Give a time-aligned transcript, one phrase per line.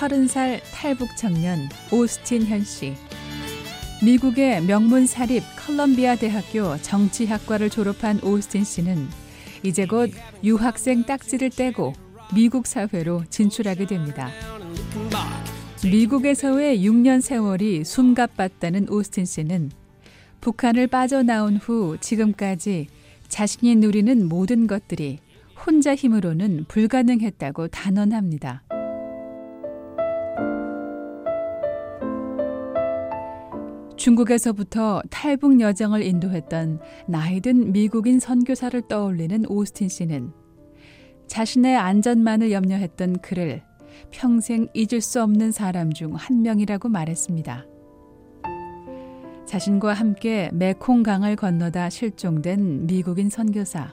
[0.00, 2.94] 30살 탈북 청년 오스틴 현씨.
[4.02, 9.06] 미국의 명문 사립 컬럼비아 대학교 정치학과를 졸업한 오스틴 씨는
[9.62, 10.10] 이제 곧
[10.42, 11.92] 유학생 딱지를 떼고
[12.34, 14.30] 미국 사회로 진출하게 됩니다.
[15.84, 19.70] 미국에서의 6년 세월이 숨가빴다는 오스틴 씨는
[20.40, 22.86] 북한을 빠져나온 후 지금까지
[23.28, 25.18] 자신이 누리는 모든 것들이
[25.66, 28.62] 혼자 힘으로는 불가능했다고 단언합니다.
[34.00, 40.32] 중국에서부터 탈북 여정을 인도했던 나이든 미국인 선교사를 떠올리는 오스틴 씨는
[41.26, 43.62] 자신의 안전만을 염려했던 그를
[44.10, 47.66] 평생 잊을 수 없는 사람 중 한 명이라고 말했습니다.
[49.44, 53.92] 자신과 함께 메콩강을 건너다 실종된 미국인 선교사,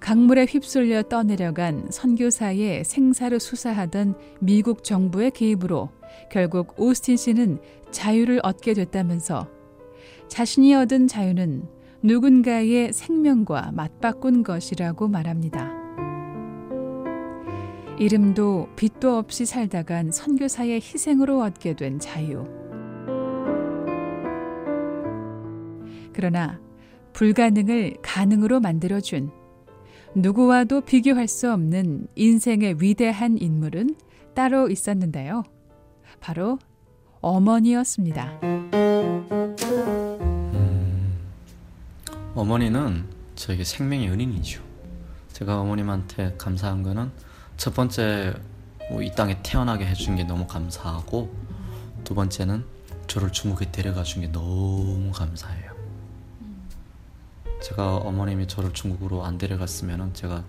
[0.00, 5.88] 강물에 휩쓸려 떠내려간 선교사의 생사를 수사하던 미국 정부의 개입으로
[6.30, 7.58] 결국 오스틴 씨는
[7.90, 9.55] 자유를 얻게 됐다면서
[10.28, 11.68] 자신이 얻은 자유는
[12.02, 15.72] 누군가의 생명과 맞바꾼 것이라고 말합니다.
[17.98, 22.44] 이름도 빛도 없이 살다간 선교사의 희생으로 얻게 된 자유.
[26.12, 26.60] 그러나
[27.12, 29.30] 불가능을 가능으로 만들어준
[30.14, 33.96] 누구와도 비교할 수 없는 인생의 위대한 인물은
[34.34, 35.42] 따로 있었는데요.
[36.20, 36.58] 바로
[37.20, 38.40] 어머니였습니다.
[42.36, 44.62] 어머니는 저에게 생명의 은인이죠.
[45.32, 47.10] 제가 어머님한테 감사한 거는
[47.56, 48.34] 첫 번째
[48.90, 51.34] 뭐 이 땅에 태어나게 해준 게 너무 감사하고
[52.04, 52.62] 두 번째는
[53.08, 55.72] 저를 중국에 데려가 준 게 너무 감사해요.
[57.62, 60.44] 제가 어머님이 저를 중국으로 안 데려갔으면 제가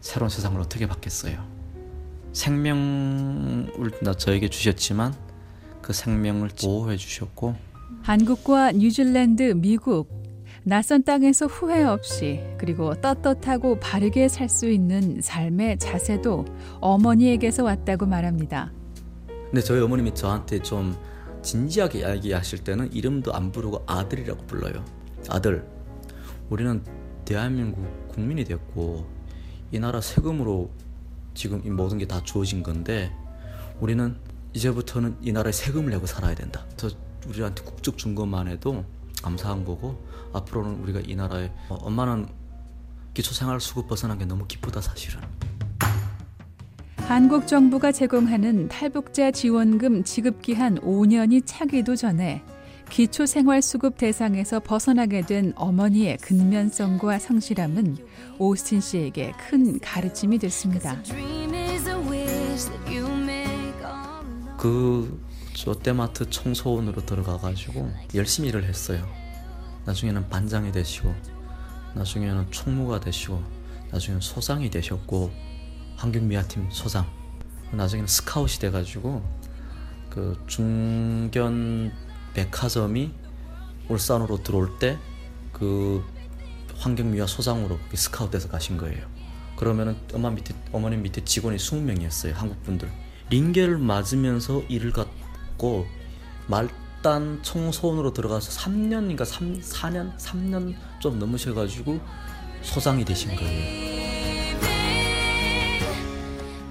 [0.00, 1.42] 새로운 세상을 어떻게 봤겠어요.
[2.32, 5.14] 생명을 나 저에게 주셨지만
[5.80, 7.54] 그 생명을 보호해 주셨고
[8.02, 10.25] 한국과 뉴질랜드, 미국
[10.68, 16.44] 낯선 땅에서 후회 없이 그리고 떳떳하고 바르게 살 수 있는 삶의 자세도
[16.80, 18.72] 어머니에게서 왔다고 말합니다.
[19.28, 20.96] 근데 저희 어머님이 저한테 좀
[21.42, 24.84] 진지하게 이야기하실 때는 이름도 안 부르고 아들이라고 불러요.
[25.28, 25.64] 아들.
[26.50, 26.82] 우리는
[27.24, 29.06] 대한민국 국민이 됐고
[29.70, 30.70] 이 나라 세금으로
[31.34, 33.12] 지금 이 모든 게 다 주어진 건데
[33.78, 34.16] 우리는
[34.52, 36.64] 이제부터는 이 나라에 세금을 내고 살아야 된다.
[36.76, 36.88] 저
[37.28, 38.84] 우리한테 국적 준 것만 해도
[39.22, 42.28] 감사한 거고 앞으로는 우리가 이 나라에 어, 엄마는
[43.14, 45.20] 기초생활 수급 벗어난 게 너무 기쁘다 사실은.
[46.98, 52.42] 한국 정부가 제공하는 탈북자 지원금 지급 기한 5년이 차기도 전에
[52.90, 57.96] 기초생활수급 대상에서 벗어나게 된 어머니의 근면성과 성실함은
[58.38, 60.96] 오스틴 씨에게 큰 가르침이 됐습니다.
[64.58, 65.20] 그
[65.64, 69.06] 롯데마트 청소원으로 들어가가지고 열심히 일을 했어요.
[69.84, 71.14] 나중에는 반장이 되시고,
[71.94, 73.42] 나중에는 총무가 되시고,
[73.90, 75.30] 나중에는 소장이 되셨고,
[75.96, 77.06] 환경미화팀 소장,
[77.72, 79.22] 나중에는 스카웃이 돼가지고,
[80.10, 81.92] 그 중견
[82.34, 83.12] 백화점이
[83.88, 84.98] 울산으로 들어올 때
[85.56, 86.04] 그
[86.76, 89.06] 환경미화 소장으로 스카웃돼서 가신 거예요.
[89.56, 92.34] 그러면은 엄마 밑에 어머님 밑에 직원이 20명이었어요.
[92.34, 92.90] 한국 분들.
[93.30, 95.05] 링겔 맞으면서 일을 갖
[95.56, 95.86] 받고
[96.46, 100.16] 말단 청소원으로 들어가서 3년인가 3, 4년?
[100.16, 101.98] 3년 좀 넘으셔가지고
[102.62, 103.86] 소장이 되신 거예요.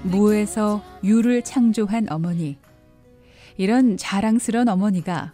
[0.02, 2.58] 무에서 유를 창조한 어머니.
[3.56, 5.32] 이런 자랑스런 어머니가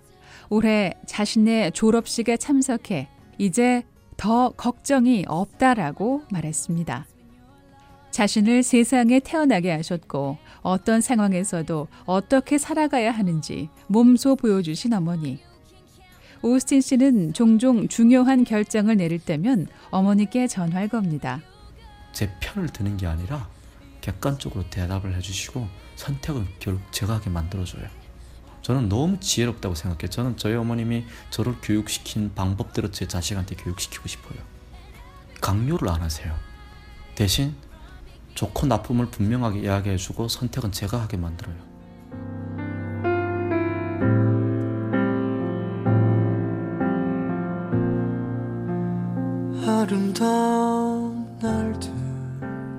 [0.49, 3.09] 올해 자신의 졸업식에 참석해
[3.39, 3.83] 이제
[4.17, 7.07] 더 걱정이 없다라고 말했습니다.
[8.13, 15.41] 자신을 세상에 태어나게 하셨고 어떤 상황에서도 어떻게 살아가야 하는지 몸소 보여주신 어머니.
[16.43, 21.41] 오스틴 씨는 종종 중요한 결정을 내릴 때면 어머니께 전화할 겁니다.
[22.13, 23.49] 제 편을 드는 게 아니라
[24.01, 25.67] 객관적으로 대답을 해주시고
[25.97, 27.87] 선택은 결국 제가 하게 만들어줘요.
[28.61, 30.09] 저는 너무 지혜롭다고 생각해요.
[30.09, 34.39] 저는 저희 어머님이 저를 교육시킨 방법대로 제 자식한테 교육시키고 싶어요.
[35.41, 36.35] 강요를 안 하세요.
[37.15, 37.55] 대신
[38.35, 41.73] 좋고 나쁨을 분명하게 이야기해주고 선택은 제가 하게 만들어요.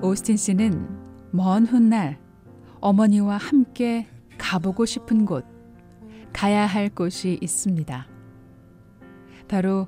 [0.01, 0.87] 오스틴 씨는
[1.31, 2.19] 먼 훗날
[2.81, 4.07] 어머니와 함께
[4.37, 5.45] 가보고 싶은 곳,
[6.33, 8.07] 가야 할 곳이 있습니다.
[9.47, 9.87] 바로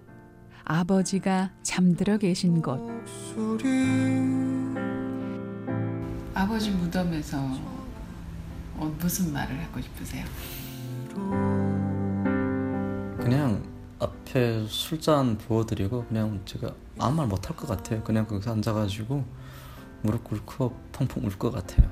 [0.63, 2.79] 아버지가 잠들어 계신 곳.
[6.35, 7.37] 아버지 무덤에서
[8.77, 10.25] 어, 무슨 말을 하고 싶으세요?
[13.17, 13.63] 그냥
[13.99, 18.03] 앞에 술잔 부어드리고 그냥 제가 아무 말 못할 것 같아요.
[18.03, 19.23] 그냥 거기서 앉아가지고
[20.01, 21.89] 무릎 꿇고 펑펑 울 것 같아요.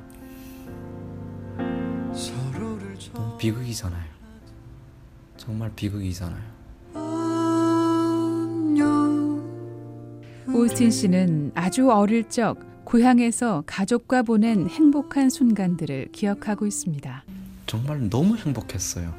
[3.39, 4.03] 비극이잖아요.
[5.37, 6.53] 정말 비극이잖아요.
[10.53, 17.23] 오스틴 씨는 아주 어릴 적 고향에서 가족과 보낸 행복한 순간들을 기억하고 있습니다.
[17.65, 19.13] 정말 너무 행복했어요.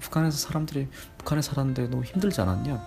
[0.00, 2.82] 북한에서 사람들이 북한에 살았는데 너무 힘들지 않았냐?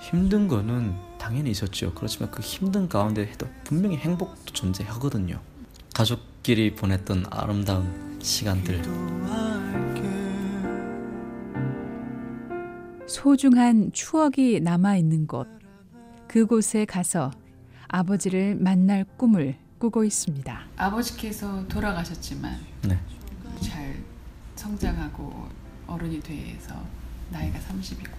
[0.00, 1.92] 힘든 거는 당연히 있었죠.
[1.94, 3.30] 그렇지만 그 힘든 가운데
[3.64, 5.40] 분명히 행복도 존재하거든요.
[5.94, 8.82] 가족끼리 보냈던 아름다운 시간들.
[13.06, 15.46] 소중한 추억이 남아 있는 곳.
[16.26, 17.30] 그곳에 가서
[17.88, 20.60] 아버지를 만날 꿈을 꾸고 있습니다.
[20.76, 22.98] 아버지께서 돌아가셨지만 네.
[23.62, 23.96] 잘
[24.56, 25.48] 성장하고
[25.86, 26.74] 어른이 돼서
[27.30, 28.10] 나이가 30이고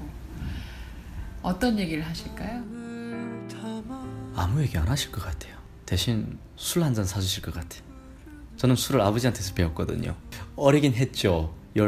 [1.42, 2.64] 어떤 얘기를 하실까요?
[4.36, 5.58] 아무 얘기 안 하실 것 같아요.
[5.86, 7.82] 대신 술 한 잔 사주실 것 같아요.
[8.58, 10.16] 저는 술을 아버지한테서 배웠거든요.
[10.56, 11.54] 어리긴 했죠.
[11.76, 11.84] 15,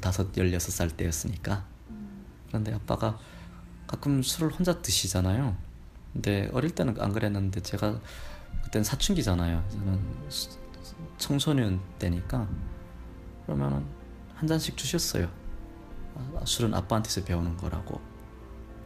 [0.00, 1.64] 16살 때였으니까.
[2.48, 3.18] 그런데 아빠가
[3.86, 5.56] 가끔 술을 혼자 드시잖아요.
[6.14, 8.00] 근데 어릴 때는 안 그랬는데 제가
[8.64, 9.62] 그땐 사춘기잖아요.
[9.70, 10.58] 저는 수-
[11.18, 12.48] 청소년 때니까
[13.44, 13.84] 그러면은
[14.34, 15.28] 한 잔씩 주셨어요.
[16.16, 18.00] 아, 술은 아빠한테서 배우는 거라고.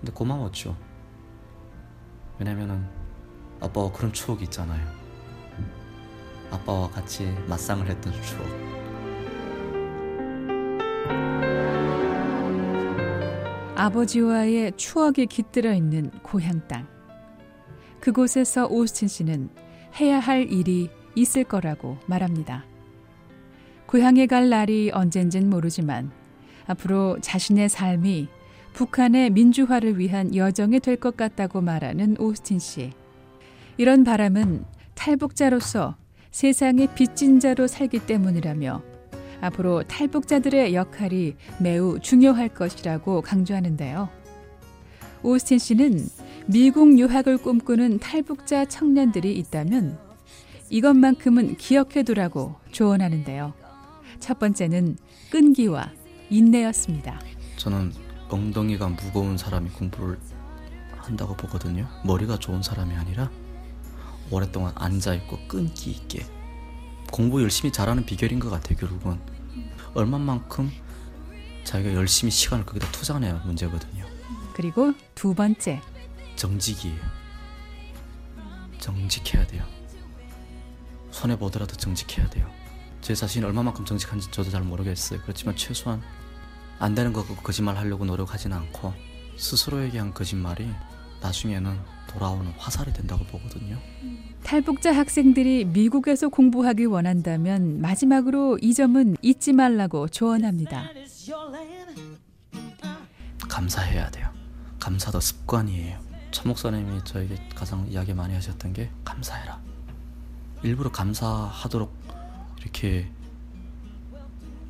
[0.00, 0.76] 근데 고마웠죠.
[2.38, 2.86] 왜냐면은
[3.60, 4.86] 아빠와 그런 추억이 있잖아요.
[6.50, 8.46] 아빠와 같이 맞상을 했던 추억.
[13.76, 16.86] 아버지와의 추억이 깃들어 있는 고향 땅.
[18.08, 19.50] 그곳에서 오스틴 씨는
[20.00, 22.64] 해야 할 일이 있을 거라고 말합니다.
[23.84, 26.10] 고향에 갈 날이 언젠진 모르지만
[26.66, 28.28] 앞으로 자신의 삶이
[28.72, 32.92] 북한의 민주화를 위한 여정이 될 것 같다고 말하는 오스틴 씨.
[33.76, 34.64] 이런 바람은
[34.94, 35.96] 탈북자로서
[36.30, 38.82] 세상의 빚진 자로 살기 때문이라며
[39.42, 44.08] 앞으로 탈북자들의 역할이 매우 중요할 것이라고 강조하는데요.
[45.22, 46.06] 오스틴 씨는
[46.50, 49.98] 미국 유학을 꿈꾸는 탈북자 청년들이 있다면
[50.70, 53.52] 이것만큼은 기억해두라고 조언하는데요.
[54.18, 54.96] 첫 번째는
[55.30, 55.92] 끈기와
[56.30, 57.20] 인내였습니다.
[57.58, 57.92] 저는
[58.30, 60.18] 엉덩이가 무거운 사람이 공부를
[60.96, 61.86] 한다고 보거든요.
[62.06, 63.30] 머리가 좋은 사람이 아니라
[64.30, 66.24] 오랫동안 앉아 있고 끈기 있게
[67.12, 68.78] 공부 열심히 잘하는 비결인 것 같아요.
[68.78, 69.18] 결국은
[69.92, 70.70] 얼마만큼
[71.64, 74.06] 자기가 열심히 시간을 거기다 투자하냐 문제거든요.
[74.54, 75.82] 그리고 두 번째,
[76.38, 76.96] 정직이에요.
[78.78, 79.64] 정직해야 돼요.
[81.10, 82.48] 손해 보더라도 정직해야 돼요.
[83.00, 85.20] 제 자신이 얼마만큼 정직한지 저도 잘 모르겠어요.
[85.22, 86.00] 그렇지만 최소한
[86.78, 88.94] 안 되는 거 거짓말 하려고 노력하지는 않고
[89.36, 90.68] 스스로에게 한 거짓말이
[91.20, 91.76] 나중에는
[92.08, 93.76] 돌아오는 화살이 된다고 보거든요.
[94.44, 100.90] 탈북자 학생들이 미국에서 공부하기 원한다면 마지막으로 이 점은 잊지 말라고 조언합니다.
[103.48, 104.30] 감사해야 돼요.
[104.78, 106.07] 감사도 습관이에요.
[106.38, 109.60] 천 목사님이 저에게 가장 이야기 많이 하셨던 게 감사해라.
[110.62, 111.92] 일부러 감사하도록
[112.60, 113.10] 이렇게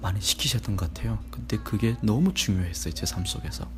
[0.00, 1.18] 많이 시키셨던 것 같아요.
[1.30, 2.94] 근데 그게 너무 중요했어요.
[2.94, 3.68] 제 삶 속에서.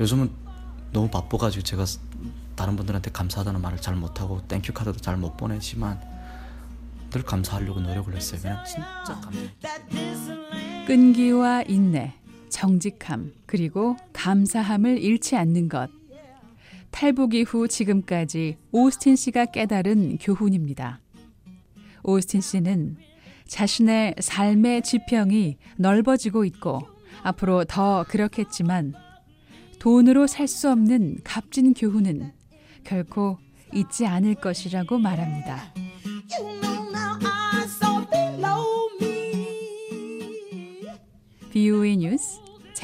[0.00, 0.30] 요즘은
[0.90, 1.84] 너무 바빠가지고 제가
[2.56, 6.00] 다른 분들한테 감사하다는 말을 잘 못하고 thank you card도 잘 못 보내지만
[7.10, 8.40] 늘 감사하려고 노력을 했어요.
[8.40, 10.86] 그냥 진짜 감사.
[10.86, 12.14] 끈기와 인내,
[12.54, 15.90] 정직함, 그리고 감사함을 잃지 않는 것.
[16.92, 21.00] 탈북 이후 지금까지 오스틴 씨가 깨달은 교훈입니다.
[22.04, 22.96] 오스틴 씨는
[23.48, 26.80] 자신의 삶의 지평이 넓어지고 있고
[27.24, 28.94] 앞으로 더 그렇겠지만
[29.80, 32.32] 돈으로 살 수 없는 값진 교훈은
[32.84, 33.38] 결코
[33.72, 35.74] 잊지 않을 것이라고 말합니다.
[41.52, 42.43] BOA 뉴스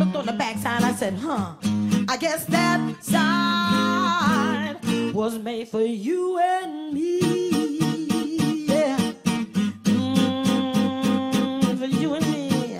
[0.00, 0.82] looked on the backside.
[0.82, 1.52] I said, huh,
[2.08, 4.78] I guess that sign
[5.12, 7.18] was made for you and me.
[8.66, 8.96] Yeah.
[9.84, 12.78] Mm, for you and me.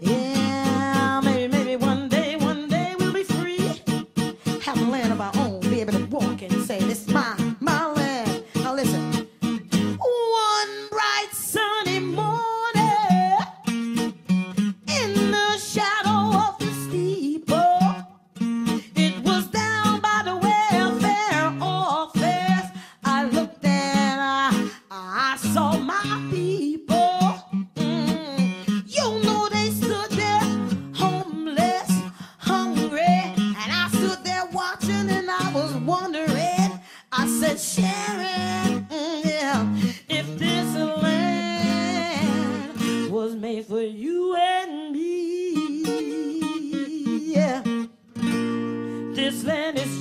[0.00, 3.80] Yeah, maybe, maybe one day, one day we'll be free.
[4.62, 7.19] Have a land of our own, be able to walk and say, this is my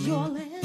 [0.10, 0.59] your land.